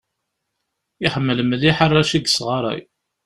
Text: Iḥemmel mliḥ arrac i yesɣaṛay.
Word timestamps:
Iḥemmel 1.05 1.39
mliḥ 1.45 1.77
arrac 1.85 2.11
i 2.13 2.19
yesɣaṛay. 2.21 2.81